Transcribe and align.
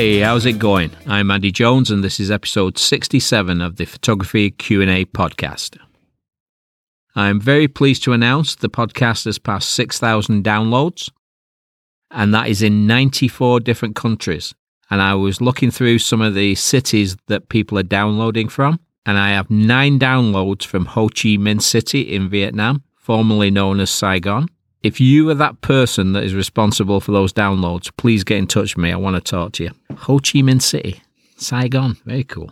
Hey, 0.00 0.20
how's 0.20 0.46
it 0.46 0.58
going? 0.58 0.92
I'm 1.06 1.30
Andy 1.30 1.52
Jones 1.52 1.90
and 1.90 2.02
this 2.02 2.18
is 2.20 2.30
episode 2.30 2.78
67 2.78 3.60
of 3.60 3.76
the 3.76 3.84
Photography 3.84 4.50
Q&A 4.50 5.04
podcast. 5.04 5.76
I'm 7.14 7.38
very 7.38 7.68
pleased 7.68 8.04
to 8.04 8.14
announce 8.14 8.54
the 8.54 8.70
podcast 8.70 9.26
has 9.26 9.38
passed 9.38 9.68
6,000 9.68 10.42
downloads 10.42 11.10
and 12.10 12.32
that 12.32 12.48
is 12.48 12.62
in 12.62 12.86
94 12.86 13.60
different 13.60 13.94
countries. 13.94 14.54
And 14.90 15.02
I 15.02 15.12
was 15.16 15.42
looking 15.42 15.70
through 15.70 15.98
some 15.98 16.22
of 16.22 16.32
the 16.32 16.54
cities 16.54 17.18
that 17.26 17.50
people 17.50 17.78
are 17.78 17.82
downloading 17.82 18.48
from 18.48 18.80
and 19.04 19.18
I 19.18 19.32
have 19.32 19.50
9 19.50 19.98
downloads 19.98 20.64
from 20.64 20.86
Ho 20.86 21.08
Chi 21.08 21.36
Minh 21.36 21.60
City 21.60 22.00
in 22.00 22.30
Vietnam, 22.30 22.84
formerly 22.96 23.50
known 23.50 23.80
as 23.80 23.90
Saigon. 23.90 24.48
If 24.82 24.98
you 24.98 25.28
are 25.28 25.34
that 25.34 25.60
person 25.60 26.14
that 26.14 26.24
is 26.24 26.34
responsible 26.34 27.00
for 27.00 27.12
those 27.12 27.34
downloads, 27.34 27.94
please 27.98 28.24
get 28.24 28.38
in 28.38 28.46
touch 28.46 28.76
with 28.76 28.82
me. 28.82 28.92
I 28.92 28.96
want 28.96 29.16
to 29.16 29.20
talk 29.20 29.52
to 29.52 29.64
you. 29.64 29.70
Ho 29.94 30.18
Chi 30.18 30.40
Minh 30.40 30.62
City, 30.62 31.02
Saigon. 31.36 31.98
Very 32.06 32.24
cool. 32.24 32.50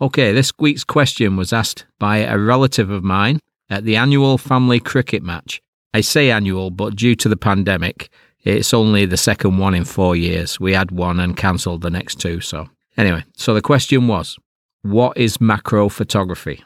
Okay, 0.00 0.32
this 0.32 0.52
week's 0.58 0.84
question 0.84 1.36
was 1.36 1.52
asked 1.52 1.86
by 1.98 2.18
a 2.18 2.38
relative 2.38 2.90
of 2.90 3.02
mine 3.02 3.40
at 3.68 3.84
the 3.84 3.96
annual 3.96 4.38
family 4.38 4.78
cricket 4.78 5.22
match. 5.22 5.60
I 5.92 6.02
say 6.02 6.30
annual, 6.30 6.70
but 6.70 6.94
due 6.94 7.16
to 7.16 7.28
the 7.28 7.36
pandemic, 7.36 8.10
it's 8.44 8.74
only 8.74 9.06
the 9.06 9.16
second 9.16 9.58
one 9.58 9.74
in 9.74 9.84
four 9.84 10.14
years. 10.14 10.60
We 10.60 10.72
had 10.72 10.90
one 10.90 11.18
and 11.18 11.36
cancelled 11.36 11.82
the 11.82 11.90
next 11.90 12.20
two. 12.20 12.40
So, 12.40 12.68
anyway, 12.96 13.24
so 13.36 13.54
the 13.54 13.62
question 13.62 14.06
was 14.06 14.36
what 14.82 15.16
is 15.16 15.40
macro 15.40 15.88
photography? 15.88 16.62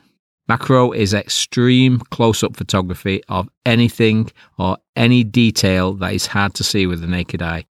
Macro 0.48 0.92
is 0.92 1.12
extreme 1.12 2.00
close 2.10 2.42
up 2.42 2.56
photography 2.56 3.22
of 3.28 3.48
anything 3.66 4.30
or 4.58 4.78
any 4.96 5.22
detail 5.22 5.92
that 5.94 6.14
is 6.14 6.26
hard 6.26 6.54
to 6.54 6.64
see 6.64 6.86
with 6.86 7.02
the 7.02 7.06
naked 7.06 7.42
eye. 7.42 7.66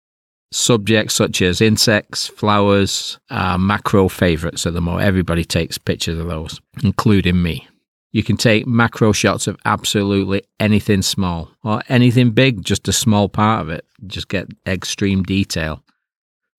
Subjects 0.52 1.14
such 1.14 1.42
as 1.42 1.62
insects, 1.62 2.28
flowers 2.28 3.20
are 3.30 3.58
macro 3.58 4.08
favourites 4.08 4.66
at 4.66 4.74
the 4.74 4.82
moment. 4.82 5.06
Everybody 5.06 5.44
takes 5.44 5.78
pictures 5.78 6.20
of 6.20 6.28
those, 6.28 6.60
including 6.84 7.42
me. 7.42 7.68
You 8.12 8.24
can 8.24 8.38
take 8.38 8.68
macro 8.68 9.12
shots 9.12 9.48
of 9.48 9.58
absolutely 9.66 10.44
anything 10.60 11.02
small 11.02 11.50
or 11.64 11.82
anything 11.90 12.32
big, 12.32 12.64
just 12.64 12.88
a 12.88 12.94
small 12.94 13.30
part 13.30 13.62
of 13.62 13.70
it. 13.70 13.86
Just 14.06 14.28
get 14.28 14.48
extreme 14.68 15.24
detail. 15.24 15.84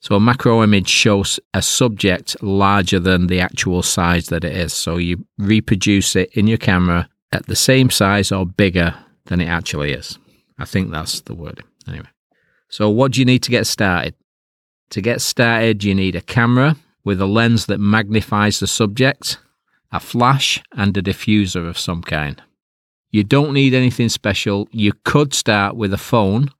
So 0.05 0.16
a 0.16 0.20
macro 0.20 0.62
image 0.62 0.91
shows 0.91 1.41
a 1.55 1.62
subject 1.62 2.36
larger 2.42 3.00
than 3.00 3.28
the 3.28 3.41
actual 3.41 3.83
size 3.83 4.27
that 4.27 4.44
it 4.44 4.55
is. 4.55 4.74
So 4.74 4.98
you 4.98 5.24
reproduce 5.38 6.14
it 6.14 6.28
in 6.34 6.46
your 6.46 6.58
camera 6.58 7.08
at 7.33 7.46
the 7.46 7.56
same 7.56 7.88
size 7.88 8.30
or 8.30 8.44
bigger 8.44 8.94
than 9.24 9.41
it 9.41 9.46
actually 9.46 9.92
is. 9.92 10.19
I 10.58 10.66
think 10.66 10.91
that's 10.91 11.22
the 11.22 11.34
word. 11.34 11.64
Anyway. 11.88 12.08
So 12.69 12.91
what 12.91 13.12
do 13.12 13.20
you 13.22 13.24
need 13.24 13.42
to 13.44 13.50
get 13.50 13.66
started? 13.66 14.14
To 14.91 15.00
get 15.00 15.22
started, 15.22 15.83
you 15.83 15.94
need 15.94 16.16
a 16.16 16.20
camera 16.20 16.77
with 17.02 17.18
a 17.18 17.27
lens 17.27 17.64
that 17.64 17.80
magnifies 17.80 18.61
the 18.61 18.66
subject, 18.66 19.39
a 19.91 20.00
flash, 20.00 20.62
and 20.72 20.94
a 20.98 21.02
diffuser 21.02 21.66
of 21.66 21.78
some 21.78 22.02
kind. 22.02 22.42
You 23.11 23.24
don't 23.24 23.55
need 23.55 23.72
anything 23.72 24.11
special. 24.11 24.68
You 24.70 24.92
could 25.06 25.33
start 25.33 25.77
with 25.77 25.94
a 25.94 26.05
phone 26.12 26.50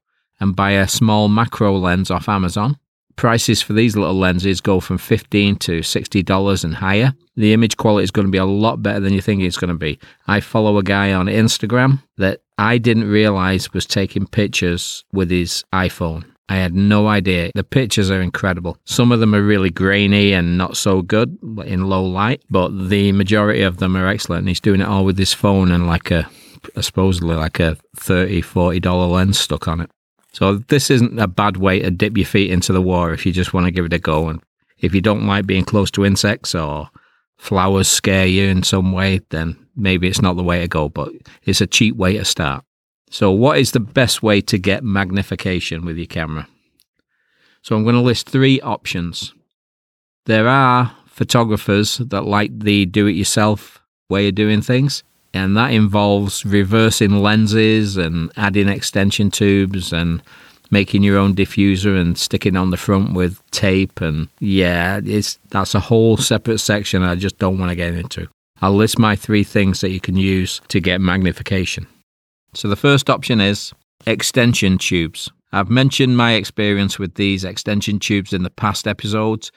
and 0.41 0.57
buy 0.57 0.71
a 0.71 0.89
small 0.89 1.29
macro 1.29 1.77
lens 1.77 2.11
off 2.11 2.27
Amazon 2.27 2.79
prices 3.17 3.63
for 3.63 3.73
these 3.73 3.97
little 3.97 4.19
lenses 4.19 4.61
go 4.61 4.81
from 4.81 4.99
15 4.99 5.57
to 5.57 5.81
$60 5.81 6.65
and 6.65 6.75
higher. 6.75 7.15
The 7.37 7.53
image 7.53 7.77
quality 7.77 8.05
is 8.05 8.11
going 8.11 8.27
to 8.27 8.33
be 8.33 8.39
a 8.39 8.45
lot 8.45 8.83
better 8.83 9.01
than 9.01 9.13
you 9.13 9.21
think 9.21 9.43
it's 9.43 9.57
going 9.57 9.69
to 9.69 9.75
be. 9.75 9.99
I 10.27 10.41
follow 10.41 10.79
a 10.79 10.83
guy 10.83 11.13
on 11.13 11.27
Instagram 11.27 12.03
that 12.19 12.41
I 12.59 12.79
didn't 12.79 13.09
realize 13.09 13.73
was 13.73 13.87
taking 13.87 14.27
pictures 14.27 15.05
with 15.13 15.31
his 15.31 15.65
iPhone. 15.73 16.25
I 16.49 16.57
had 16.57 16.75
no 16.75 17.09
idea. 17.09 17.51
The 17.55 17.65
pictures 17.65 18.11
are 18.11 18.21
incredible. 18.21 18.77
Some 18.85 19.13
of 19.13 19.21
them 19.21 19.35
are 19.35 19.43
really 19.43 19.71
grainy 19.71 20.33
and 20.33 20.59
not 20.59 20.77
so 20.77 21.01
good 21.01 21.39
in 21.65 21.89
low 21.89 22.05
light, 22.05 22.43
but 22.51 22.89
the 22.91 23.13
majority 23.13 23.63
of 23.63 23.79
them 23.79 23.97
are 23.97 24.07
excellent. 24.07 24.47
He's 24.47 24.61
doing 24.61 24.81
it 24.81 24.87
all 24.87 25.05
with 25.05 25.19
his 25.19 25.33
phone 25.33 25.73
and 25.73 25.87
like 25.87 26.11
a 26.11 26.29
supposedly 26.81 27.35
like 27.35 27.61
a 27.61 27.77
30 27.97 28.41
40 28.41 28.81
dollar 28.81 29.07
lens 29.07 29.39
stuck 29.39 29.69
on 29.69 29.83
it 29.83 29.91
so 30.35 30.57
this 30.57 30.91
isn't 30.91 31.17
a 31.21 31.29
bad 31.29 31.59
way 31.59 31.79
to 31.79 31.93
dip 31.93 32.17
your 32.17 32.27
feet 32.27 32.51
into 32.51 32.73
the 32.73 32.83
water 32.83 33.13
if 33.13 33.25
you 33.25 33.31
just 33.31 33.55
want 33.55 33.67
to 33.67 33.71
give 33.71 33.85
it 33.85 33.93
a 33.93 34.01
go. 34.01 34.29
And 34.29 34.43
if 34.79 34.93
you 34.93 35.01
don't 35.01 35.29
like 35.29 35.47
being 35.47 35.65
close 35.65 35.93
to 35.93 36.05
insects 36.05 36.57
or 36.57 36.91
flowers 37.37 37.87
scare 37.87 38.27
you 38.27 38.49
in 38.49 38.65
some 38.65 38.91
way, 38.91 39.21
then 39.31 39.57
maybe 39.77 40.09
it's 40.09 40.21
not 40.21 40.35
the 40.35 40.43
way 40.43 40.59
to 40.59 40.67
go, 40.67 40.89
but 40.89 41.13
it's 41.45 41.61
a 41.61 41.69
cheap 41.69 41.95
way 41.95 42.19
to 42.19 42.25
start. 42.25 42.65
So, 43.11 43.31
what 43.31 43.59
is 43.59 43.71
the 43.71 43.81
best 43.81 44.25
way 44.25 44.41
to 44.41 44.59
get 44.59 44.83
magnification 44.83 45.85
with 45.85 45.97
your 45.97 46.07
camera? 46.07 46.49
So, 47.63 47.77
I'm 47.77 47.85
going 47.85 47.95
to 47.95 48.01
list 48.01 48.29
three 48.29 48.61
options. 48.61 49.33
There 50.27 50.49
are 50.49 50.97
photographers 51.07 51.99
that 51.99 52.25
like 52.25 52.59
the 52.59 52.87
do 52.87 53.07
it 53.07 53.13
yourself 53.13 53.81
way 54.09 54.27
of 54.27 54.35
doing 54.35 54.63
things 54.63 55.05
and 55.35 55.57
that 55.57 55.73
involves 55.73 56.47
reversing 56.47 57.23
lenses 57.23 57.97
and 57.97 58.31
adding 58.37 58.69
extension 58.69 59.31
tubes 59.31 59.93
and 59.93 60.23
making 60.71 61.03
your 61.03 61.19
own 61.19 61.35
diffuser 61.35 62.01
and 62.01 62.17
sticking 62.17 62.57
on 62.57 62.71
the 62.71 62.77
front 62.77 63.13
with 63.13 63.43
tape 63.51 64.01
and 64.01 64.29
yeah 64.41 65.01
it's 65.05 65.39
that's 65.51 65.75
a 65.75 65.81
whole 65.81 66.17
separate 66.17 66.59
section 66.59 67.03
I 67.03 67.17
just 67.17 67.39
don't 67.39 67.59
want 67.59 67.71
to 67.71 67.77
get 67.77 67.95
into. 67.95 68.29
I'll 68.63 68.75
list 68.75 68.99
my 68.99 69.17
three 69.17 69.45
things 69.45 69.81
that 69.81 69.91
you 69.91 70.01
can 70.01 70.17
use 70.17 70.61
to 70.69 70.81
get 70.81 71.01
magnification. 71.01 71.87
So 72.55 72.69
the 72.69 72.77
first 72.77 73.11
option 73.11 73.41
is 73.41 73.73
extension 74.07 74.79
tubes. 74.79 75.31
I've 75.53 75.71
mentioned 75.71 76.17
my 76.17 76.33
experience 76.33 76.99
with 76.99 77.15
these 77.15 77.45
extension 77.45 77.99
tubes 77.99 78.33
in 78.33 78.43
the 78.43 78.51
past 78.51 78.87
episodes. 78.89 79.53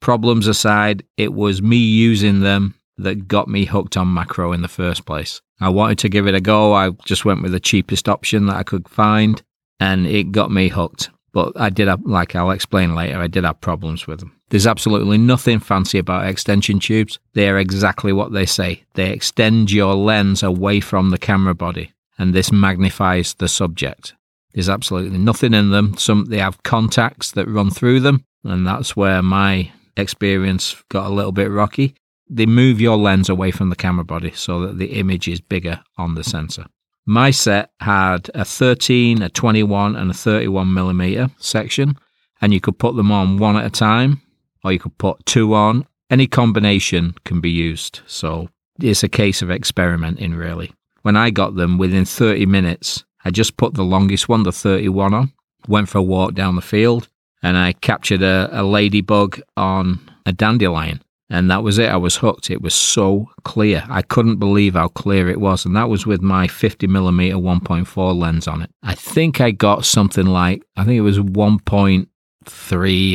Problems 0.00 0.46
aside, 0.46 1.04
it 1.16 1.34
was 1.34 1.60
me 1.60 1.76
using 1.76 2.40
them 2.40 2.74
that 2.98 3.28
got 3.28 3.48
me 3.48 3.64
hooked 3.64 3.96
on 3.96 4.12
macro 4.12 4.52
in 4.52 4.62
the 4.62 4.68
first 4.68 5.04
place. 5.06 5.40
I 5.60 5.68
wanted 5.68 5.98
to 5.98 6.08
give 6.08 6.26
it 6.26 6.34
a 6.34 6.40
go. 6.40 6.74
I 6.74 6.90
just 7.04 7.24
went 7.24 7.42
with 7.42 7.52
the 7.52 7.60
cheapest 7.60 8.08
option 8.08 8.46
that 8.46 8.56
I 8.56 8.62
could 8.62 8.88
find 8.88 9.42
and 9.80 10.06
it 10.06 10.32
got 10.32 10.50
me 10.50 10.68
hooked. 10.68 11.10
But 11.32 11.52
I 11.56 11.68
did 11.68 11.88
have, 11.88 12.00
like 12.06 12.34
I'll 12.34 12.50
explain 12.50 12.94
later, 12.94 13.18
I 13.18 13.26
did 13.26 13.44
have 13.44 13.60
problems 13.60 14.06
with 14.06 14.20
them. 14.20 14.32
There's 14.48 14.66
absolutely 14.66 15.18
nothing 15.18 15.60
fancy 15.60 15.98
about 15.98 16.26
extension 16.26 16.78
tubes. 16.78 17.18
They 17.34 17.48
are 17.48 17.58
exactly 17.58 18.12
what 18.12 18.32
they 18.32 18.46
say. 18.46 18.84
They 18.94 19.10
extend 19.10 19.70
your 19.70 19.94
lens 19.94 20.42
away 20.42 20.80
from 20.80 21.10
the 21.10 21.18
camera 21.18 21.54
body 21.54 21.92
and 22.18 22.34
this 22.34 22.52
magnifies 22.52 23.34
the 23.34 23.48
subject. 23.48 24.14
There's 24.54 24.68
absolutely 24.70 25.18
nothing 25.18 25.52
in 25.52 25.70
them. 25.70 25.96
Some 25.98 26.26
they 26.26 26.38
have 26.38 26.62
contacts 26.62 27.32
that 27.32 27.46
run 27.46 27.70
through 27.70 28.00
them, 28.00 28.24
and 28.42 28.66
that's 28.66 28.96
where 28.96 29.22
my 29.22 29.70
experience 29.98 30.82
got 30.88 31.06
a 31.06 31.14
little 31.14 31.32
bit 31.32 31.50
rocky 31.50 31.94
they 32.28 32.46
move 32.46 32.80
your 32.80 32.96
lens 32.96 33.28
away 33.28 33.50
from 33.50 33.70
the 33.70 33.76
camera 33.76 34.04
body 34.04 34.32
so 34.32 34.60
that 34.60 34.78
the 34.78 34.98
image 34.98 35.28
is 35.28 35.40
bigger 35.40 35.82
on 35.96 36.14
the 36.14 36.24
sensor. 36.24 36.66
My 37.06 37.30
set 37.30 37.70
had 37.80 38.30
a 38.34 38.44
13, 38.44 39.22
a 39.22 39.28
21, 39.28 39.94
and 39.94 40.10
a 40.10 40.14
31 40.14 40.74
millimeter 40.74 41.30
section, 41.38 41.96
and 42.40 42.52
you 42.52 42.60
could 42.60 42.78
put 42.78 42.96
them 42.96 43.12
on 43.12 43.38
one 43.38 43.56
at 43.56 43.64
a 43.64 43.70
time, 43.70 44.20
or 44.64 44.72
you 44.72 44.80
could 44.80 44.98
put 44.98 45.24
two 45.24 45.54
on. 45.54 45.86
Any 46.10 46.26
combination 46.26 47.14
can 47.24 47.40
be 47.40 47.50
used, 47.50 48.00
so 48.06 48.48
it's 48.80 49.04
a 49.04 49.08
case 49.08 49.40
of 49.40 49.50
experimenting, 49.50 50.34
really. 50.34 50.72
When 51.02 51.16
I 51.16 51.30
got 51.30 51.54
them 51.54 51.78
within 51.78 52.04
30 52.04 52.46
minutes, 52.46 53.04
I 53.24 53.30
just 53.30 53.56
put 53.56 53.74
the 53.74 53.84
longest 53.84 54.28
one, 54.28 54.42
the 54.42 54.52
31, 54.52 55.14
on, 55.14 55.32
went 55.68 55.88
for 55.88 55.98
a 55.98 56.02
walk 56.02 56.34
down 56.34 56.56
the 56.56 56.62
field, 56.62 57.08
and 57.40 57.56
I 57.56 57.72
captured 57.72 58.22
a, 58.22 58.48
a 58.52 58.64
ladybug 58.64 59.40
on 59.56 60.00
a 60.26 60.32
dandelion 60.32 61.00
and 61.28 61.50
that 61.50 61.62
was 61.64 61.78
it. 61.78 61.88
I 61.88 61.96
was 61.96 62.16
hooked. 62.16 62.50
It 62.50 62.62
was 62.62 62.74
so 62.74 63.30
clear. 63.42 63.84
I 63.88 64.02
couldn't 64.02 64.36
believe 64.36 64.74
how 64.74 64.88
clear 64.88 65.28
it 65.28 65.40
was. 65.40 65.64
And 65.64 65.74
that 65.74 65.88
was 65.88 66.06
with 66.06 66.22
my 66.22 66.46
50 66.46 66.86
millimeter 66.86 67.36
1.4 67.36 68.16
lens 68.16 68.46
on 68.46 68.62
it. 68.62 68.70
I 68.82 68.94
think 68.94 69.40
I 69.40 69.50
got 69.50 69.84
something 69.84 70.26
like, 70.26 70.62
I 70.76 70.84
think 70.84 70.96
it 70.96 71.02
was 71.02 71.18
1.3 71.18 72.06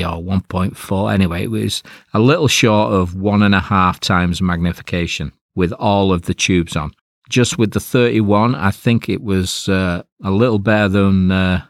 or 0.01 0.39
1.4. 0.39 1.13
Anyway, 1.13 1.43
it 1.43 1.51
was 1.51 1.83
a 2.13 2.19
little 2.19 2.49
short 2.49 2.91
of 2.93 3.15
one 3.15 3.43
and 3.43 3.55
a 3.55 3.61
half 3.61 4.01
times 4.01 4.41
magnification 4.41 5.31
with 5.55 5.71
all 5.73 6.11
of 6.11 6.23
the 6.23 6.33
tubes 6.33 6.75
on. 6.75 6.91
Just 7.29 7.57
with 7.57 7.71
the 7.71 7.79
31, 7.79 8.55
I 8.55 8.71
think 8.71 9.07
it 9.07 9.23
was 9.23 9.69
uh, 9.69 10.03
a 10.21 10.31
little 10.31 10.59
better 10.59 10.89
than 10.89 11.31
uh, 11.31 11.65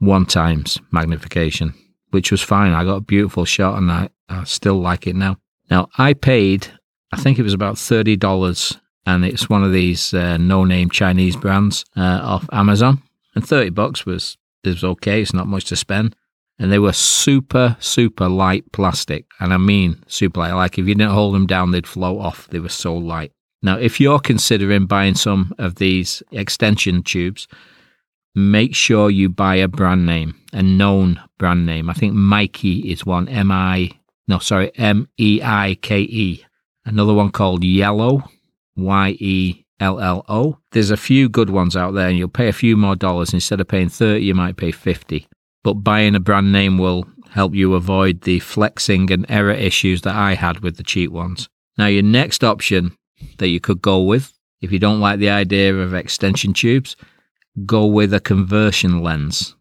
one 0.00 0.26
times 0.26 0.78
magnification, 0.90 1.72
which 2.10 2.30
was 2.30 2.42
fine. 2.42 2.72
I 2.72 2.84
got 2.84 2.96
a 2.96 3.00
beautiful 3.00 3.46
shot 3.46 3.78
and 3.78 3.90
I, 3.90 4.10
I 4.28 4.44
still 4.44 4.78
like 4.78 5.06
it 5.06 5.16
now. 5.16 5.38
Now, 5.72 5.88
I 5.96 6.12
paid, 6.12 6.66
I 7.12 7.16
think 7.16 7.38
it 7.38 7.42
was 7.42 7.54
about 7.54 7.76
$30, 7.76 8.78
and 9.06 9.24
it's 9.24 9.48
one 9.48 9.64
of 9.64 9.72
these 9.72 10.12
uh, 10.12 10.36
no 10.36 10.66
name 10.66 10.90
Chinese 10.90 11.34
brands 11.34 11.86
uh, 11.96 12.20
off 12.22 12.46
Amazon. 12.52 13.02
And 13.34 13.42
30 13.42 13.70
bucks 13.70 14.04
was, 14.04 14.36
was 14.66 14.84
okay, 14.84 15.22
it's 15.22 15.32
not 15.32 15.46
much 15.46 15.64
to 15.70 15.76
spend. 15.76 16.14
And 16.58 16.70
they 16.70 16.78
were 16.78 16.92
super, 16.92 17.78
super 17.80 18.28
light 18.28 18.70
plastic. 18.72 19.24
And 19.40 19.54
I 19.54 19.56
mean 19.56 20.04
super 20.08 20.40
light. 20.40 20.52
Like 20.52 20.78
if 20.78 20.86
you 20.86 20.94
didn't 20.94 21.10
hold 21.10 21.34
them 21.34 21.46
down, 21.46 21.70
they'd 21.70 21.86
float 21.86 22.20
off. 22.20 22.48
They 22.48 22.60
were 22.60 22.68
so 22.68 22.94
light. 22.94 23.32
Now, 23.62 23.78
if 23.78 23.98
you're 23.98 24.20
considering 24.20 24.84
buying 24.84 25.14
some 25.14 25.54
of 25.56 25.76
these 25.76 26.22
extension 26.32 27.02
tubes, 27.02 27.48
make 28.34 28.74
sure 28.74 29.08
you 29.08 29.30
buy 29.30 29.54
a 29.54 29.68
brand 29.68 30.04
name, 30.04 30.34
a 30.52 30.62
known 30.62 31.18
brand 31.38 31.64
name. 31.64 31.88
I 31.88 31.94
think 31.94 32.12
Mikey 32.12 32.92
is 32.92 33.06
one, 33.06 33.26
M 33.30 33.50
I, 33.50 33.92
no, 34.32 34.38
sorry, 34.38 34.72
M 34.78 35.10
E 35.18 35.42
I 35.44 35.76
K 35.82 36.00
E. 36.00 36.42
Another 36.86 37.12
one 37.12 37.30
called 37.30 37.62
Yellow, 37.62 38.24
Y 38.76 39.10
E 39.20 39.66
L 39.78 40.00
L 40.00 40.24
O. 40.26 40.56
There's 40.70 40.90
a 40.90 40.96
few 40.96 41.28
good 41.28 41.50
ones 41.50 41.76
out 41.76 41.92
there, 41.92 42.08
and 42.08 42.16
you'll 42.16 42.28
pay 42.28 42.48
a 42.48 42.54
few 42.54 42.74
more 42.74 42.96
dollars. 42.96 43.34
Instead 43.34 43.60
of 43.60 43.68
paying 43.68 43.90
30, 43.90 44.24
you 44.24 44.34
might 44.34 44.56
pay 44.56 44.70
50. 44.72 45.28
But 45.62 45.74
buying 45.74 46.14
a 46.14 46.20
brand 46.20 46.50
name 46.50 46.78
will 46.78 47.06
help 47.28 47.54
you 47.54 47.74
avoid 47.74 48.22
the 48.22 48.38
flexing 48.38 49.12
and 49.12 49.26
error 49.28 49.52
issues 49.52 50.00
that 50.00 50.16
I 50.16 50.32
had 50.32 50.60
with 50.60 50.78
the 50.78 50.82
cheap 50.82 51.10
ones. 51.10 51.50
Now, 51.76 51.88
your 51.88 52.02
next 52.02 52.42
option 52.42 52.96
that 53.36 53.48
you 53.48 53.60
could 53.60 53.82
go 53.82 54.00
with, 54.00 54.32
if 54.62 54.72
you 54.72 54.78
don't 54.78 55.00
like 55.00 55.18
the 55.18 55.28
idea 55.28 55.74
of 55.74 55.92
extension 55.92 56.54
tubes, 56.54 56.96
go 57.66 57.84
with 57.84 58.14
a 58.14 58.20
conversion 58.20 59.02
lens. 59.02 59.56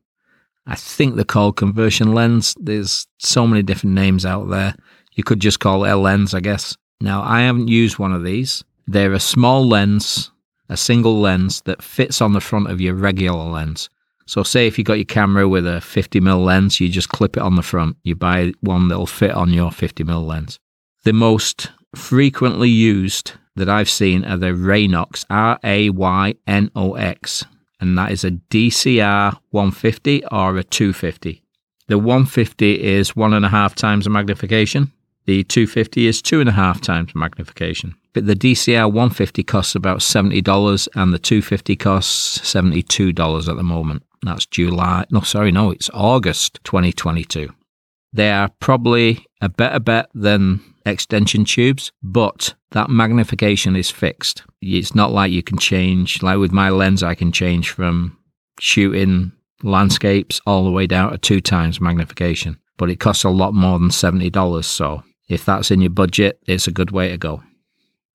I 0.68 0.76
think 0.76 1.16
they're 1.16 1.26
called 1.26 1.58
conversion 1.58 2.14
lens. 2.14 2.56
There's 2.60 3.08
so 3.20 3.48
many 3.48 3.64
different 3.64 3.96
names 3.96 4.26
out 4.26 4.50
there. 4.50 4.76
You 5.14 5.24
could 5.24 5.40
just 5.40 5.60
call 5.60 5.84
it 5.84 5.90
a 5.90 5.96
lens, 5.96 6.34
I 6.34 6.40
guess. 6.40 6.78
Now, 7.00 7.24
I 7.24 7.42
haven't 7.42 7.68
used 7.68 7.98
one 7.98 8.14
of 8.14 8.24
these. 8.24 8.64
They're 8.88 9.14
a 9.14 9.20
small 9.20 9.68
lens, 9.68 10.32
a 10.70 10.78
single 10.78 11.20
lens 11.20 11.62
that 11.66 11.82
fits 11.82 12.22
on 12.22 12.34
the 12.34 12.42
front 12.42 12.70
of 12.70 12.80
your 12.80 12.94
regular 12.94 13.44
lens. 13.44 13.90
So, 14.28 14.44
say 14.44 14.68
if 14.68 14.78
you 14.78 14.84
got 14.84 14.94
your 14.94 15.06
camera 15.06 15.50
with 15.50 15.66
a 15.66 15.82
50mm 15.82 16.46
lens, 16.46 16.80
you 16.80 16.90
just 16.90 17.10
clip 17.10 17.38
it 17.38 17.44
on 17.44 17.56
the 17.56 17.64
front. 17.64 17.98
You 18.04 18.16
buy 18.16 18.54
one 18.62 18.88
that'll 18.88 19.08
fit 19.08 19.32
on 19.32 19.52
your 19.52 19.72
50mm 19.72 20.26
lens. 20.26 20.60
The 21.04 21.14
most 21.14 21.72
frequently 21.96 22.70
used 22.70 23.34
that 23.56 23.68
I've 23.68 23.90
seen 23.90 24.24
are 24.24 24.38
the 24.38 24.48
Raynox, 24.48 25.26
R 25.30 25.60
A 25.64 25.90
Y 25.90 26.36
N 26.48 26.72
O 26.76 26.94
X 26.94 27.46
and 27.82 27.98
that 27.98 28.12
is 28.12 28.24
a 28.24 28.32
DCR 28.32 29.38
150 29.50 30.26
or 30.32 30.58
a 30.58 30.64
250. 30.64 31.44
The 31.88 31.98
150 31.98 32.82
is 32.82 33.16
one 33.16 33.34
and 33.34 33.46
a 33.46 33.50
half 33.50 33.76
times 33.76 34.06
the 34.06 34.12
magnification. 34.12 34.94
The 35.26 35.44
250 35.44 36.08
is 36.08 36.22
two 36.22 36.40
and 36.40 36.48
a 36.48 36.54
half 36.54 36.80
times 36.80 37.14
magnification. 37.14 37.96
But 38.14 38.28
the 38.28 38.36
DCR 38.36 38.86
150 38.86 39.44
costs 39.44 39.76
about 39.76 40.00
$70 40.00 40.88
and 40.96 41.14
the 41.14 41.20
250 41.20 41.76
costs 41.76 42.40
$72 42.40 43.50
at 43.50 43.56
the 43.56 43.64
moment. 43.64 44.04
That's 44.24 44.46
July. 44.46 45.06
No, 45.10 45.22
sorry, 45.22 45.52
no, 45.52 45.72
it's 45.72 45.90
August 45.94 46.60
2022. 46.64 47.54
They 48.14 48.32
are 48.32 48.50
probably 48.60 49.26
a 49.42 49.50
better 49.50 49.80
bet 49.80 50.10
than 50.14 50.62
extension 50.86 51.46
tubes, 51.46 51.92
but 52.04 52.56
that 52.72 52.90
magnification 52.90 53.76
is 53.76 53.90
fixed. 53.90 54.44
It's 54.62 54.96
not 54.96 55.12
like 55.12 55.32
you 55.32 55.44
can 55.44 55.58
change, 55.58 56.22
like 56.22 56.38
with 56.38 56.52
my 56.52 56.70
lens, 56.70 57.04
I 57.04 57.16
can 57.16 57.32
change 57.32 57.70
from 57.70 58.18
shooting 58.60 59.32
landscapes 59.64 60.42
all 60.46 60.64
the 60.66 60.72
way 60.72 60.88
down 60.88 61.12
to 61.12 61.18
two 61.18 61.42
times 61.42 61.80
magnification, 61.80 62.60
but 62.78 62.90
it 62.90 63.00
costs 63.00 63.24
a 63.24 63.30
lot 63.30 63.54
more 63.54 63.80
than 63.80 63.90
$70. 63.90 64.64
So 64.66 65.04
if 65.30 65.46
that's 65.46 65.72
in 65.72 65.82
your 65.82 65.92
budget, 65.92 66.40
it's 66.48 66.68
a 66.68 66.72
good 66.72 66.92
way 66.92 67.10
to 67.10 67.18
go. 67.18 67.44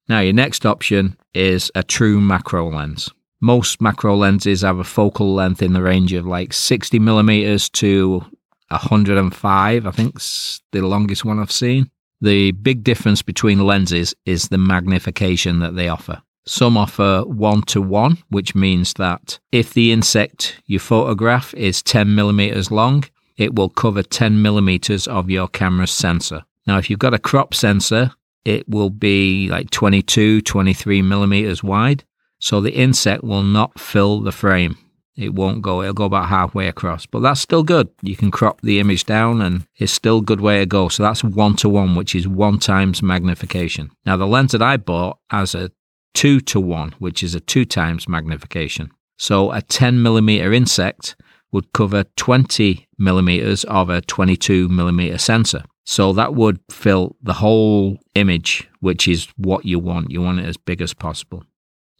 Now, 0.08 0.20
your 0.20 0.34
next 0.34 0.64
option 0.64 1.16
is 1.34 1.70
a 1.74 1.82
true 1.82 2.20
macro 2.20 2.70
lens. 2.70 3.10
Most 3.40 3.80
macro 3.80 4.16
lenses 4.16 4.62
have 4.62 4.78
a 4.78 4.84
focal 4.84 5.34
length 5.34 5.62
in 5.62 5.72
the 5.72 5.82
range 5.82 6.12
of 6.12 6.26
like 6.26 6.52
60 6.52 6.98
millimeters 6.98 7.68
to 7.70 8.24
105, 8.68 9.86
I 9.86 9.90
think's 9.90 10.60
the 10.72 10.82
longest 10.82 11.24
one 11.24 11.38
I've 11.38 11.52
seen. 11.52 11.90
The 12.20 12.52
big 12.52 12.82
difference 12.82 13.22
between 13.22 13.66
lenses 13.66 14.14
is 14.24 14.48
the 14.48 14.58
magnification 14.58 15.60
that 15.60 15.76
they 15.76 15.88
offer. 15.88 16.22
Some 16.46 16.76
offer 16.76 17.22
one 17.26 17.62
to 17.62 17.82
one, 17.82 18.18
which 18.30 18.54
means 18.54 18.94
that 18.94 19.38
if 19.50 19.74
the 19.74 19.92
insect 19.92 20.60
you 20.66 20.78
photograph 20.78 21.52
is 21.54 21.82
10 21.82 22.14
millimeters 22.14 22.70
long, 22.70 23.04
it 23.36 23.54
will 23.54 23.68
cover 23.68 24.02
10 24.02 24.40
millimeters 24.40 25.06
of 25.06 25.28
your 25.28 25.48
camera's 25.48 25.90
sensor. 25.90 26.44
Now, 26.66 26.78
if 26.78 26.88
you've 26.88 26.98
got 26.98 27.14
a 27.14 27.18
crop 27.18 27.52
sensor, 27.52 28.12
it 28.44 28.68
will 28.68 28.90
be 28.90 29.48
like 29.48 29.70
22, 29.70 30.40
23 30.42 31.02
millimeters 31.02 31.62
wide. 31.62 32.04
So 32.38 32.60
the 32.60 32.72
insect 32.72 33.24
will 33.24 33.42
not 33.42 33.78
fill 33.78 34.20
the 34.20 34.32
frame. 34.32 34.78
It 35.16 35.34
won't 35.34 35.62
go, 35.62 35.82
it'll 35.82 35.94
go 35.94 36.04
about 36.04 36.28
halfway 36.28 36.68
across, 36.68 37.06
but 37.06 37.20
that's 37.20 37.40
still 37.40 37.62
good. 37.62 37.88
You 38.02 38.16
can 38.16 38.30
crop 38.30 38.60
the 38.60 38.78
image 38.78 39.04
down 39.04 39.40
and 39.40 39.66
it's 39.76 39.92
still 39.92 40.18
a 40.18 40.22
good 40.22 40.40
way 40.40 40.58
to 40.58 40.66
go. 40.66 40.88
So 40.88 41.02
that's 41.02 41.24
one 41.24 41.56
to 41.56 41.68
one, 41.68 41.94
which 41.94 42.14
is 42.14 42.28
one 42.28 42.58
times 42.58 43.02
magnification. 43.02 43.90
Now, 44.04 44.18
the 44.18 44.26
lens 44.26 44.52
that 44.52 44.62
I 44.62 44.76
bought 44.76 45.18
has 45.30 45.54
a 45.54 45.70
two 46.14 46.40
to 46.40 46.60
one, 46.60 46.94
which 46.98 47.22
is 47.22 47.34
a 47.34 47.40
two 47.40 47.64
times 47.64 48.08
magnification. 48.08 48.90
So 49.18 49.52
a 49.52 49.62
10 49.62 50.02
millimeter 50.02 50.52
insect 50.52 51.16
would 51.52 51.72
cover 51.72 52.04
20 52.16 52.86
millimeters 52.98 53.64
of 53.64 53.88
a 53.88 54.02
22 54.02 54.68
millimeter 54.68 55.16
sensor. 55.16 55.64
So 55.84 56.12
that 56.12 56.34
would 56.34 56.60
fill 56.70 57.16
the 57.22 57.34
whole 57.34 57.98
image, 58.14 58.68
which 58.80 59.08
is 59.08 59.28
what 59.36 59.64
you 59.64 59.78
want. 59.78 60.10
You 60.10 60.20
want 60.20 60.40
it 60.40 60.46
as 60.46 60.56
big 60.56 60.82
as 60.82 60.92
possible. 60.92 61.44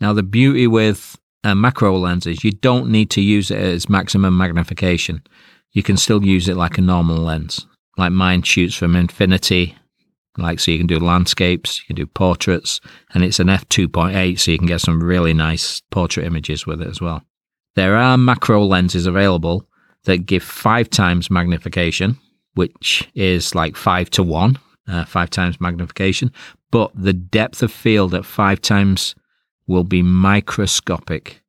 Now, 0.01 0.13
the 0.13 0.23
beauty 0.23 0.67
with 0.67 1.17
uh, 1.47 1.55
macro 1.55 1.97
lenses, 1.97 2.43
you 2.43 2.51
don't 2.51 2.91
need 2.91 3.09
to 3.11 3.21
use 3.21 3.53
it 3.53 3.59
as 3.59 3.89
maximum 3.89 4.37
magnification. 4.37 5.23
You 5.71 5.83
can 5.85 5.97
still 5.97 6.25
use 6.25 6.49
it 6.49 6.57
like 6.57 6.77
a 6.77 6.81
normal 6.81 7.19
lens. 7.19 7.67
Like 7.97 8.11
mine 8.11 8.43
shoots 8.43 8.75
from 8.75 8.97
infinity, 8.97 9.77
like 10.37 10.59
so 10.59 10.73
you 10.73 10.79
can 10.79 10.89
do 10.89 10.99
landscapes, 10.99 11.79
you 11.79 11.87
can 11.87 11.97
do 11.97 12.07
portraits, 12.07 12.81
and 13.15 13.23
it's 13.23 13.39
an 13.39 13.47
f2.8, 13.47 14.39
so 14.39 14.51
you 14.51 14.59
can 14.59 14.67
get 14.67 14.81
some 14.81 15.03
really 15.03 15.33
nice 15.33 15.83
portrait 15.93 16.27
images 16.27 16.67
with 16.67 16.83
it 16.83 16.89
as 16.89 17.01
well. 17.01 17.23
There 17.77 17.95
are 17.95 18.19
macro 18.19 18.65
lenses 18.65 19.07
available 19.07 19.69
that 20.05 20.27
give 20.27 20.43
five 20.43 20.91
times 20.91 21.31
magnification, 21.31 22.19
which 22.55 23.09
is 23.15 23.55
like 23.55 23.77
five 23.77 24.11
to 24.11 24.25
one, 24.25 24.59
uh, 24.89 25.05
five 25.05 25.31
times 25.31 25.61
magnification, 25.61 26.33
but 26.73 26.91
the 26.95 27.13
depth 27.13 27.63
of 27.63 27.71
field 27.71 28.15
at 28.15 28.25
five 28.25 28.61
times 28.61 29.15
will 29.67 29.85
be 29.85 30.03
microscopic. 30.03 31.43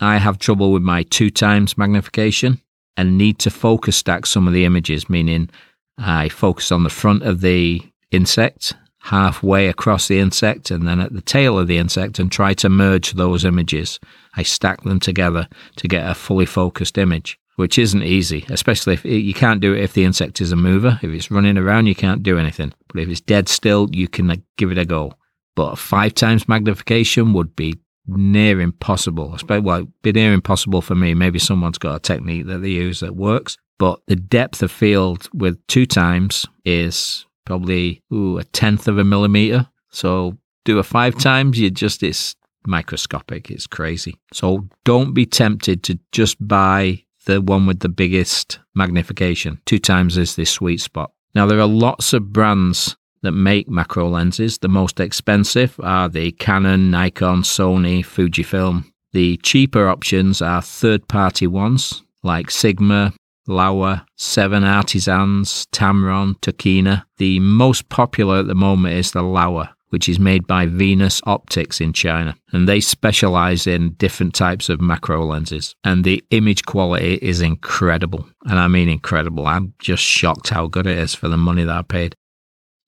I 0.00 0.18
have 0.18 0.38
trouble 0.38 0.72
with 0.72 0.82
my 0.82 1.04
two 1.04 1.30
times 1.30 1.78
magnification 1.78 2.60
and 2.96 3.16
need 3.16 3.38
to 3.40 3.50
focus 3.50 3.96
stack 3.96 4.26
some 4.26 4.46
of 4.46 4.52
the 4.52 4.64
images, 4.64 5.08
meaning 5.08 5.48
I 5.96 6.28
focus 6.28 6.72
on 6.72 6.82
the 6.82 6.90
front 6.90 7.22
of 7.22 7.40
the 7.40 7.82
insect, 8.10 8.74
halfway 8.98 9.68
across 9.68 10.08
the 10.08 10.18
insect, 10.18 10.70
and 10.70 10.86
then 10.86 11.00
at 11.00 11.12
the 11.12 11.20
tail 11.20 11.58
of 11.58 11.68
the 11.68 11.78
insect 11.78 12.18
and 12.18 12.30
try 12.30 12.54
to 12.54 12.68
merge 12.68 13.12
those 13.12 13.44
images. 13.44 13.98
I 14.36 14.42
stack 14.42 14.82
them 14.82 15.00
together 15.00 15.48
to 15.76 15.88
get 15.88 16.08
a 16.08 16.14
fully 16.14 16.46
focused 16.46 16.98
image, 16.98 17.38
which 17.56 17.78
isn't 17.78 18.02
easy, 18.02 18.44
especially 18.48 18.94
if 18.94 19.04
you 19.04 19.34
can't 19.34 19.60
do 19.60 19.74
it 19.74 19.82
if 19.82 19.92
the 19.92 20.04
insect 20.04 20.40
is 20.40 20.52
a 20.52 20.56
mover. 20.56 20.98
If 21.02 21.10
it's 21.10 21.30
running 21.30 21.58
around, 21.58 21.86
you 21.86 21.94
can't 21.94 22.22
do 22.22 22.38
anything. 22.38 22.72
But 22.88 23.02
if 23.02 23.08
it's 23.08 23.20
dead 23.20 23.48
still, 23.48 23.88
you 23.92 24.08
can 24.08 24.42
give 24.56 24.72
it 24.72 24.78
a 24.78 24.84
go 24.84 25.14
but 25.54 25.76
five 25.76 26.14
times 26.14 26.48
magnification 26.48 27.32
would 27.32 27.54
be 27.56 27.78
near 28.06 28.60
impossible. 28.60 29.32
I 29.32 29.36
suppose, 29.38 29.62
Well, 29.62 29.76
it'd 29.78 30.02
be 30.02 30.12
near 30.12 30.32
impossible 30.32 30.82
for 30.82 30.94
me. 30.94 31.14
Maybe 31.14 31.38
someone's 31.38 31.78
got 31.78 31.96
a 31.96 32.00
technique 32.00 32.46
that 32.46 32.58
they 32.58 32.70
use 32.70 33.00
that 33.00 33.16
works, 33.16 33.56
but 33.78 34.00
the 34.06 34.16
depth 34.16 34.62
of 34.62 34.70
field 34.70 35.28
with 35.32 35.64
two 35.66 35.86
times 35.86 36.46
is 36.64 37.26
probably 37.44 38.02
ooh, 38.12 38.38
a 38.38 38.44
tenth 38.44 38.88
of 38.88 38.98
a 38.98 39.04
millimeter. 39.04 39.68
So 39.90 40.38
do 40.64 40.78
a 40.78 40.82
five 40.82 41.18
times, 41.18 41.58
you 41.58 41.70
just 41.70 42.02
it's 42.02 42.36
microscopic. 42.66 43.50
It's 43.50 43.66
crazy. 43.66 44.16
So 44.32 44.68
don't 44.84 45.14
be 45.14 45.26
tempted 45.26 45.82
to 45.84 45.98
just 46.12 46.36
buy 46.46 47.02
the 47.26 47.40
one 47.40 47.66
with 47.66 47.80
the 47.80 47.88
biggest 47.88 48.58
magnification. 48.74 49.60
Two 49.66 49.78
times 49.78 50.16
is 50.16 50.36
the 50.36 50.44
sweet 50.44 50.80
spot. 50.80 51.12
Now 51.34 51.46
there 51.46 51.60
are 51.60 51.66
lots 51.66 52.12
of 52.12 52.32
brands 52.32 52.96
that 53.22 53.32
make 53.32 53.68
macro 53.68 54.08
lenses. 54.08 54.58
The 54.58 54.68
most 54.68 55.00
expensive 55.00 55.78
are 55.82 56.08
the 56.08 56.32
Canon, 56.32 56.90
Nikon, 56.90 57.42
Sony, 57.42 58.00
Fujifilm. 58.00 58.84
The 59.12 59.36
cheaper 59.38 59.88
options 59.88 60.40
are 60.40 60.62
third 60.62 61.06
party 61.08 61.46
ones 61.46 62.02
like 62.22 62.50
Sigma, 62.50 63.12
Laowa, 63.48 64.04
Seven 64.16 64.64
Artisans, 64.64 65.66
Tamron, 65.72 66.38
Tokina. 66.40 67.04
The 67.18 67.40
most 67.40 67.88
popular 67.88 68.38
at 68.38 68.46
the 68.46 68.54
moment 68.54 68.94
is 68.94 69.10
the 69.10 69.22
Laowa, 69.22 69.70
which 69.90 70.08
is 70.08 70.18
made 70.18 70.46
by 70.46 70.66
Venus 70.66 71.20
Optics 71.26 71.80
in 71.80 71.92
China. 71.92 72.36
And 72.52 72.68
they 72.68 72.80
specialize 72.80 73.66
in 73.66 73.94
different 73.94 74.34
types 74.34 74.68
of 74.68 74.80
macro 74.80 75.24
lenses. 75.26 75.74
And 75.84 76.04
the 76.04 76.24
image 76.30 76.64
quality 76.64 77.14
is 77.14 77.40
incredible. 77.40 78.26
And 78.44 78.58
I 78.58 78.68
mean 78.68 78.88
incredible. 78.88 79.46
I'm 79.46 79.74
just 79.78 80.02
shocked 80.02 80.48
how 80.48 80.68
good 80.68 80.86
it 80.86 80.98
is 80.98 81.14
for 81.14 81.28
the 81.28 81.36
money 81.36 81.64
that 81.64 81.76
I 81.76 81.82
paid. 81.82 82.14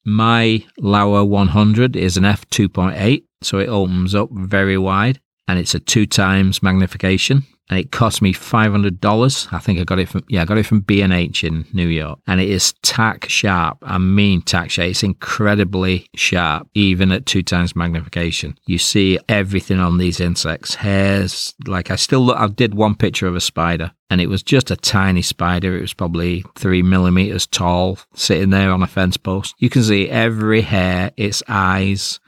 My 0.04 0.64
Laowa 0.78 1.26
100 1.26 1.96
is 1.96 2.16
an 2.18 2.24
f2.8, 2.24 3.24
so 3.42 3.58
it 3.58 3.68
opens 3.68 4.14
up 4.14 4.28
very 4.32 4.76
wide. 4.76 5.20
And 5.48 5.58
it's 5.58 5.74
a 5.74 5.80
two 5.80 6.06
times 6.06 6.62
magnification 6.62 7.44
and 7.70 7.78
it 7.78 7.90
cost 7.90 8.20
me 8.20 8.32
five 8.32 8.72
hundred 8.72 9.00
dollars. 9.00 9.48
I 9.50 9.58
think 9.58 9.80
I 9.80 9.84
got 9.84 9.98
it 9.98 10.08
from 10.08 10.24
yeah, 10.28 10.42
I 10.42 10.44
got 10.44 10.58
it 10.58 10.66
from 10.66 10.80
B 10.80 11.00
and 11.00 11.12
H 11.12 11.44
in 11.44 11.66
New 11.72 11.88
York, 11.88 12.18
and 12.26 12.40
it 12.40 12.48
is 12.48 12.74
tack 12.82 13.28
sharp. 13.28 13.78
I 13.82 13.98
mean 13.98 14.42
tack 14.42 14.70
sharp. 14.70 14.90
It's 14.90 15.02
incredibly 15.02 16.08
sharp, 16.14 16.68
even 16.74 17.10
at 17.10 17.26
two 17.26 17.42
times 17.42 17.74
magnification. 17.74 18.58
You 18.66 18.78
see 18.78 19.18
everything 19.28 19.78
on 19.78 19.98
these 19.98 20.20
insects, 20.20 20.76
hairs. 20.76 21.54
Like 21.66 21.90
I 21.90 21.96
still 21.96 22.20
look. 22.20 22.38
I 22.38 22.46
did 22.48 22.74
one 22.74 22.94
picture 22.96 23.26
of 23.26 23.34
a 23.34 23.40
spider, 23.40 23.92
and 24.10 24.20
it 24.20 24.28
was 24.28 24.42
just 24.42 24.70
a 24.70 24.76
tiny 24.76 25.22
spider. 25.22 25.76
It 25.76 25.82
was 25.82 25.94
probably 25.94 26.44
three 26.56 26.82
millimeters 26.82 27.46
tall, 27.46 27.98
sitting 28.14 28.50
there 28.50 28.70
on 28.70 28.82
a 28.82 28.86
fence 28.86 29.16
post. 29.16 29.54
You 29.58 29.70
can 29.70 29.82
see 29.82 30.10
every 30.10 30.60
hair, 30.60 31.12
its 31.16 31.42
eyes. 31.48 32.20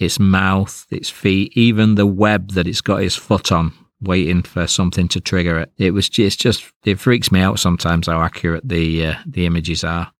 Its 0.00 0.18
mouth, 0.18 0.86
its 0.90 1.10
feet, 1.10 1.52
even 1.56 1.94
the 1.94 2.06
web 2.06 2.52
that 2.52 2.66
it's 2.66 2.80
got 2.80 3.02
its 3.02 3.14
foot 3.14 3.52
on 3.52 3.72
waiting 4.00 4.42
for 4.42 4.66
something 4.66 5.06
to 5.08 5.20
trigger 5.20 5.58
it. 5.58 5.70
It 5.76 5.90
was 5.92 6.08
just, 6.08 6.40
just 6.40 6.64
it 6.84 6.98
freaks 6.98 7.30
me 7.30 7.40
out 7.40 7.58
sometimes 7.58 8.06
how 8.06 8.22
accurate 8.22 8.66
the 8.66 9.06
uh, 9.06 9.14
the 9.26 9.44
images 9.44 9.84
are. 9.84 10.10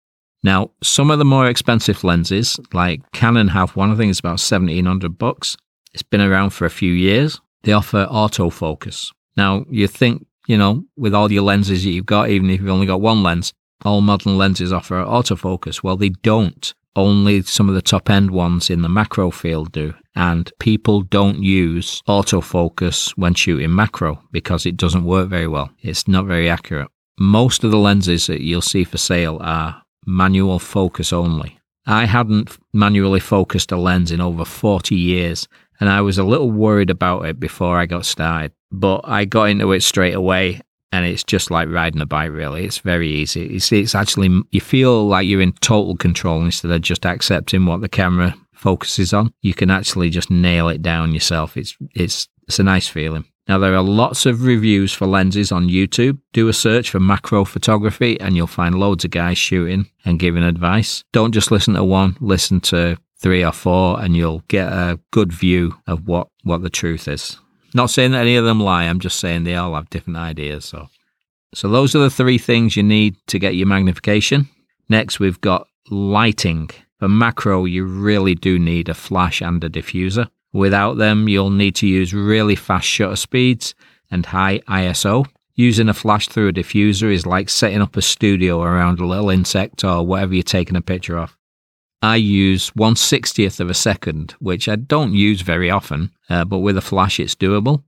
Now, 0.43 0.71
some 0.83 1.11
of 1.11 1.19
the 1.19 1.25
more 1.25 1.47
expensive 1.49 2.05
lenses, 2.05 2.61
like 2.73 3.01
Canon 3.13 3.49
have 3.49 3.77
one, 3.77 3.91
I 3.91 3.97
think 3.97 4.11
it's 4.11 4.21
about 4.21 4.41
seventeen 4.41 4.85
hundred 4.85 5.19
bucks. 5.19 5.57
It's 5.95 6.03
been 6.03 6.21
around 6.21 6.51
for 6.51 6.67
a 6.67 6.71
few 6.71 6.93
years. 6.93 7.41
They 7.63 7.73
offer 7.73 8.07
autofocus. 8.11 9.13
Now, 9.37 9.65
you 9.71 9.87
think, 9.87 10.27
you 10.47 10.57
know, 10.57 10.85
with 10.97 11.15
all 11.15 11.33
your 11.33 11.43
lenses 11.43 11.85
that 11.85 11.91
you've 11.91 12.07
got, 12.07 12.29
even 12.29 12.51
if 12.51 12.61
you've 12.61 12.71
only 12.71 12.87
got 12.87 13.01
one 13.01 13.23
lens, 13.23 13.53
all 13.85 14.01
modern 14.01 14.37
lenses 14.37 14.73
offer 14.73 15.03
autofocus. 15.03 15.83
Well, 15.83 15.97
they 15.97 16.11
don't. 16.11 16.75
Only 16.97 17.43
some 17.43 17.69
of 17.69 17.75
the 17.75 17.83
top 17.83 18.11
end 18.11 18.31
ones 18.31 18.71
in 18.71 18.83
the 18.83 18.89
macro 18.89 19.31
field 19.31 19.73
do. 19.73 19.95
And 20.15 20.51
people 20.59 21.03
don't 21.03 21.43
use 21.43 22.03
autofocus 22.09 23.11
when 23.13 23.35
shooting 23.35 23.75
macro 23.75 24.23
because 24.33 24.67
it 24.67 24.77
doesn't 24.77 25.05
work 25.05 25.29
very 25.29 25.47
well. 25.47 25.71
It's 25.81 26.09
not 26.09 26.27
very 26.27 26.51
accurate. 26.51 26.89
Most 27.19 27.65
of 27.65 27.71
the 27.71 27.79
lenses 27.79 28.27
that 28.27 28.43
you'll 28.43 28.63
see 28.63 28.85
for 28.85 28.99
sale 28.99 29.39
are 29.41 29.83
manual 30.07 30.59
focus 30.59 31.13
only. 31.13 31.59
I 31.87 32.07
hadn't 32.07 32.57
manually 32.73 33.21
focused 33.21 33.73
a 33.73 33.77
lens 33.77 34.11
in 34.11 34.21
over 34.21 34.45
40 34.45 34.95
years 34.95 35.49
and 35.81 35.89
I 35.89 36.03
was 36.03 36.19
a 36.19 36.25
little 36.25 36.51
worried 36.51 36.91
about 36.91 37.25
it 37.25 37.41
before 37.41 37.79
I 37.79 37.87
got 37.87 38.05
started, 38.05 38.53
but 38.71 39.01
I 39.05 39.25
got 39.25 39.49
into 39.49 39.73
it 39.73 39.83
straight 39.83 40.15
away 40.15 40.61
and 40.93 41.07
it's 41.07 41.25
just 41.25 41.51
like 41.51 41.69
riding 41.69 42.01
a 42.01 42.07
bike 42.07 42.33
really. 42.33 42.65
It's 42.65 42.79
very 42.79 43.09
easy. 43.09 43.47
It's, 43.47 43.71
it's 43.73 43.95
actually 43.95 44.43
you 44.51 44.61
feel 44.61 45.07
like 45.07 45.27
you're 45.27 45.41
in 45.41 45.53
total 45.55 45.97
control 45.97 46.43
instead 46.43 46.71
of 46.71 46.83
just 46.83 47.07
accepting 47.07 47.67
what 47.67 47.81
the 47.81 47.89
camera 47.89 48.35
focuses 48.53 49.13
on. 49.13 49.33
You 49.41 49.55
can 49.55 49.71
actually 49.71 50.11
just 50.11 50.31
nail 50.31 50.69
it 50.69 50.83
down 50.83 51.15
yourself. 51.15 51.57
It's 51.57 51.77
it's 51.95 52.29
it's 52.47 52.59
a 52.59 52.65
nice 52.65 52.89
feeling. 52.89 53.25
Now 53.49 53.59
there 53.59 53.75
are 53.75 53.83
lots 53.83 54.27
of 54.27 54.45
reviews 54.45 54.93
for 54.93 55.07
lenses 55.07 55.51
on 55.51 55.69
youtube. 55.69 56.19
Do 56.33 56.49
a 56.49 56.53
search 56.53 56.91
for 56.91 57.01
macro 57.01 57.45
photography 57.45 58.21
and 58.21 58.37
you'll 58.37 58.47
find 58.47 58.79
loads 58.79 59.05
of 59.05 59.11
guys 59.11 59.39
shooting 59.39 59.89
and 60.05 60.21
giving 60.21 60.45
advice. 60.45 61.05
Don't 61.13 61.33
just 61.33 61.51
listen 61.51 61.75
to 61.75 61.85
one 61.85 62.17
listen 62.21 62.61
to 62.61 62.97
three 63.19 63.45
or 63.45 63.53
four 63.53 64.01
and 64.03 64.17
you'll 64.17 64.43
get 64.49 64.73
a 64.73 64.99
good 65.11 65.33
view 65.33 65.75
of 65.87 66.07
what 66.07 66.29
what 66.43 66.63
the 66.63 66.71
truth 66.71 67.09
is 67.09 67.39
not 67.75 67.91
saying 67.91 68.13
that 68.13 68.23
any 68.23 68.37
of 68.37 68.45
them 68.45 68.61
lie. 68.61 68.85
I'm 68.85 69.01
just 69.01 69.21
saying 69.21 69.45
they 69.45 69.55
all 69.55 69.75
have 69.75 69.91
different 69.91 70.19
ideas. 70.19 70.65
So, 70.65 70.89
so 71.55 71.69
those 71.69 71.95
are 71.95 72.01
the 72.01 72.11
three 72.11 72.39
things 72.39 72.77
you 72.77 72.83
need 72.83 73.17
to 73.29 73.39
get 73.39 73.55
your 73.55 73.67
magnification. 73.67 74.49
Next, 74.89 75.21
we've 75.21 75.41
got 75.41 75.67
lighting. 75.91 76.71
For 76.99 77.09
macro, 77.09 77.65
you 77.65 77.85
really 77.85 78.35
do 78.35 78.59
need 78.59 78.89
a 78.89 78.95
flash 78.95 79.41
and 79.41 79.63
a 79.65 79.71
diffuser. 79.71 80.29
Without 80.53 80.99
them, 80.99 81.29
you'll 81.29 81.51
need 81.51 81.77
to 81.77 81.87
use 81.87 82.13
really 82.13 82.57
fast 82.57 82.87
shutter 82.87 83.17
speeds 83.17 83.75
and 84.11 84.27
high 84.27 84.59
ISO. 84.69 85.27
Using 85.55 85.89
a 85.89 85.95
flash 85.95 86.29
through 86.29 86.49
a 86.49 86.53
diffuser 86.53 87.13
is 87.13 87.27
like 87.27 87.49
setting 87.49 87.83
up 87.83 87.97
a 87.97 88.03
studio 88.03 88.63
around 88.63 88.99
a 88.99 89.07
little 89.07 89.31
insect 89.31 89.85
or 89.85 90.05
whatever 90.05 90.35
you're 90.35 90.43
taking 90.43 90.77
a 90.77 90.81
picture 90.81 91.19
of. 91.19 91.37
I 92.03 92.17
use 92.17 92.71
160th 92.71 93.61
of 93.61 93.69
a 93.69 93.75
second, 93.75 94.35
which 94.39 94.69
I 94.69 94.77
don't 94.77 95.13
use 95.13 95.43
very 95.43 95.71
often, 95.71 96.11
uh, 96.29 96.45
but 96.45 96.59
with 96.59 96.77
a 96.77 96.83
flash 96.83 97.21
it's 97.21 97.35
doable. 97.35 97.85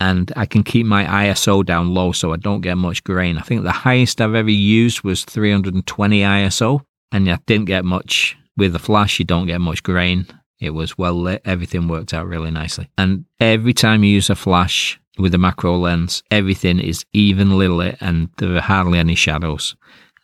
And 0.00 0.32
I 0.34 0.46
can 0.46 0.64
keep 0.64 0.86
my 0.86 1.04
ISO 1.04 1.64
down 1.64 1.94
low 1.94 2.12
so 2.12 2.32
I 2.32 2.36
don't 2.36 2.62
get 2.62 2.76
much 2.76 3.04
grain. 3.04 3.38
I 3.38 3.42
think 3.42 3.62
the 3.62 3.70
highest 3.70 4.20
I've 4.20 4.34
ever 4.34 4.50
used 4.50 5.02
was 5.02 5.24
320 5.24 6.20
ISO, 6.20 6.80
and 7.12 7.30
I 7.30 7.38
didn't 7.46 7.66
get 7.66 7.84
much 7.84 8.36
with 8.56 8.72
the 8.72 8.78
flash, 8.78 9.18
you 9.18 9.24
don't 9.24 9.46
get 9.46 9.60
much 9.60 9.82
grain. 9.82 10.26
It 10.60 10.70
was 10.70 10.96
well 10.98 11.14
lit, 11.14 11.42
everything 11.44 11.88
worked 11.88 12.14
out 12.14 12.26
really 12.26 12.50
nicely. 12.50 12.88
And 12.96 13.24
every 13.40 13.72
time 13.72 14.04
you 14.04 14.10
use 14.10 14.30
a 14.30 14.34
flash 14.34 15.00
with 15.18 15.34
a 15.34 15.38
macro 15.38 15.76
lens, 15.76 16.22
everything 16.30 16.78
is 16.78 17.04
evenly 17.12 17.68
lit 17.68 17.98
and 18.00 18.28
there 18.38 18.54
are 18.54 18.60
hardly 18.60 18.98
any 18.98 19.14
shadows. 19.14 19.76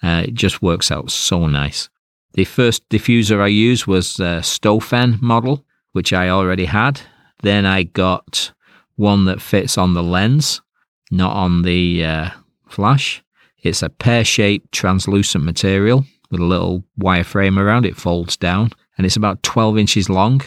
Uh, 0.03 0.25
it 0.27 0.35
just 0.35 0.63
works 0.63 0.91
out 0.91 1.11
so 1.11 1.47
nice. 1.47 1.89
The 2.33 2.45
first 2.45 2.89
diffuser 2.89 3.41
I 3.41 3.49
used 3.49 3.87
was 3.87 4.21
a 4.21 4.41
Stofen 4.43 5.21
model, 5.21 5.65
which 5.93 6.13
I 6.13 6.29
already 6.29 6.67
had. 6.67 7.01
Then 7.43 7.65
I 7.65 7.85
got 7.85 8.53
one 8.97 9.25
that 9.27 9.41
fits 9.41 9.79
on 9.79 9.95
the 9.95 10.03
lens, 10.03 10.61
not 11.11 11.35
on 11.35 11.63
the 11.63 12.05
uh, 12.05 12.31
flash. 12.69 13.23
It's 13.63 13.83
a 13.83 13.89
pear 13.89 14.25
shaped 14.25 14.73
translucent 14.73 15.45
material 15.45 16.05
with 16.31 16.41
a 16.41 16.45
little 16.45 16.85
wire 16.97 17.25
frame 17.25 17.59
around 17.59 17.87
it, 17.87 17.97
folds 17.97 18.37
down, 18.37 18.71
and 18.97 19.07
it's 19.07 19.17
about 19.17 19.43
12 19.43 19.79
inches 19.79 20.09
long. 20.09 20.43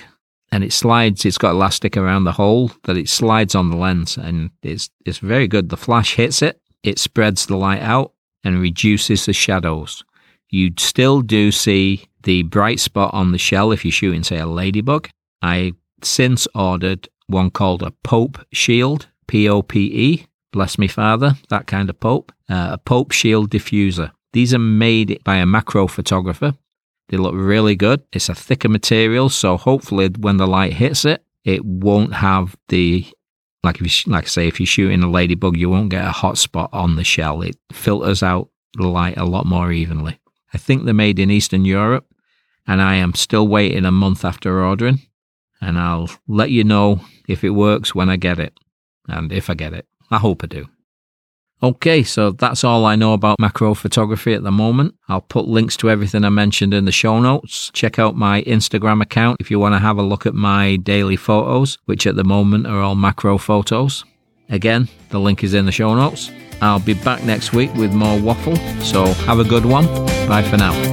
And 0.53 0.63
it 0.65 0.73
slides, 0.73 1.25
it's 1.25 1.37
got 1.37 1.51
elastic 1.51 1.95
around 1.95 2.25
the 2.25 2.33
hole 2.33 2.71
that 2.83 2.97
it 2.97 3.07
slides 3.07 3.55
on 3.55 3.69
the 3.69 3.77
lens, 3.77 4.17
and 4.17 4.51
it's, 4.61 4.89
it's 5.05 5.19
very 5.19 5.47
good. 5.47 5.69
The 5.69 5.77
flash 5.77 6.15
hits 6.15 6.41
it, 6.41 6.61
it 6.83 6.99
spreads 6.99 7.45
the 7.45 7.55
light 7.55 7.81
out 7.81 8.13
and 8.43 8.61
reduces 8.61 9.25
the 9.25 9.33
shadows 9.33 10.03
you 10.51 10.71
still 10.77 11.21
do 11.21 11.51
see 11.51 12.05
the 12.23 12.43
bright 12.43 12.79
spot 12.79 13.13
on 13.13 13.31
the 13.31 13.37
shell 13.37 13.71
if 13.71 13.83
you're 13.83 13.91
shooting, 13.91 14.23
say, 14.23 14.37
a 14.37 14.45
ladybug. 14.45 15.09
I 15.41 15.73
since 16.03 16.47
ordered 16.53 17.09
one 17.27 17.49
called 17.49 17.81
a 17.81 17.91
Pope 18.03 18.37
Shield, 18.51 19.07
P 19.27 19.49
O 19.49 19.61
P 19.61 19.79
E, 19.85 20.27
bless 20.51 20.77
me 20.77 20.87
father, 20.87 21.35
that 21.49 21.65
kind 21.65 21.89
of 21.89 21.99
Pope, 21.99 22.31
uh, 22.49 22.69
a 22.73 22.77
Pope 22.77 23.11
Shield 23.11 23.49
diffuser. 23.49 24.11
These 24.33 24.53
are 24.53 24.59
made 24.59 25.21
by 25.23 25.37
a 25.37 25.45
macro 25.45 25.87
photographer. 25.87 26.53
They 27.09 27.17
look 27.17 27.33
really 27.35 27.75
good. 27.75 28.03
It's 28.13 28.29
a 28.29 28.35
thicker 28.35 28.69
material, 28.69 29.29
so 29.29 29.57
hopefully 29.57 30.09
when 30.19 30.37
the 30.37 30.47
light 30.47 30.73
hits 30.73 31.03
it, 31.05 31.23
it 31.43 31.65
won't 31.65 32.13
have 32.13 32.55
the 32.67 33.05
like 33.63 33.79
if 33.79 34.05
you, 34.07 34.11
like 34.11 34.25
I 34.25 34.27
say 34.27 34.47
if 34.47 34.59
you're 34.59 34.67
shooting 34.67 35.03
a 35.03 35.09
ladybug, 35.09 35.57
you 35.57 35.69
won't 35.69 35.89
get 35.89 36.05
a 36.05 36.11
hot 36.11 36.37
spot 36.37 36.69
on 36.73 36.95
the 36.95 37.03
shell. 37.03 37.41
It 37.41 37.57
filters 37.71 38.23
out 38.23 38.49
the 38.75 38.87
light 38.87 39.17
a 39.17 39.25
lot 39.25 39.45
more 39.45 39.71
evenly. 39.71 40.19
I 40.53 40.57
think 40.57 40.83
they're 40.83 40.93
made 40.93 41.19
in 41.19 41.31
Eastern 41.31 41.65
Europe, 41.65 42.05
and 42.67 42.81
I 42.81 42.95
am 42.95 43.13
still 43.13 43.47
waiting 43.47 43.85
a 43.85 43.91
month 43.91 44.25
after 44.25 44.63
ordering. 44.63 45.01
And 45.61 45.77
I'll 45.77 46.09
let 46.27 46.49
you 46.49 46.63
know 46.63 47.01
if 47.27 47.43
it 47.43 47.51
works 47.51 47.93
when 47.93 48.09
I 48.09 48.17
get 48.17 48.39
it, 48.39 48.57
and 49.07 49.31
if 49.31 49.49
I 49.49 49.53
get 49.53 49.73
it. 49.73 49.87
I 50.09 50.17
hope 50.17 50.43
I 50.43 50.47
do. 50.47 50.67
Okay, 51.63 52.01
so 52.01 52.31
that's 52.31 52.63
all 52.63 52.85
I 52.85 52.95
know 52.95 53.13
about 53.13 53.39
macro 53.39 53.75
photography 53.75 54.33
at 54.33 54.41
the 54.41 54.51
moment. 54.51 54.95
I'll 55.07 55.21
put 55.21 55.47
links 55.47 55.77
to 55.77 55.91
everything 55.91 56.25
I 56.25 56.29
mentioned 56.29 56.73
in 56.73 56.85
the 56.85 56.91
show 56.91 57.19
notes. 57.19 57.69
Check 57.71 57.99
out 57.99 58.15
my 58.15 58.41
Instagram 58.43 58.99
account 59.03 59.37
if 59.39 59.51
you 59.51 59.59
want 59.59 59.75
to 59.75 59.79
have 59.79 59.99
a 59.99 60.03
look 60.03 60.25
at 60.25 60.33
my 60.33 60.77
daily 60.77 61.15
photos, 61.15 61.77
which 61.85 62.07
at 62.07 62.15
the 62.15 62.23
moment 62.23 62.65
are 62.65 62.81
all 62.81 62.95
macro 62.95 63.37
photos. 63.37 64.03
Again, 64.51 64.87
the 65.09 65.19
link 65.19 65.43
is 65.43 65.53
in 65.53 65.65
the 65.65 65.71
show 65.71 65.95
notes. 65.95 66.31
I'll 66.61 66.79
be 66.79 66.93
back 66.93 67.23
next 67.23 67.53
week 67.53 67.73
with 67.73 67.93
more 67.93 68.19
waffle, 68.19 68.55
so 68.81 69.05
have 69.25 69.39
a 69.39 69.43
good 69.43 69.65
one. 69.65 69.85
Bye 70.27 70.43
for 70.43 70.57
now. 70.57 70.90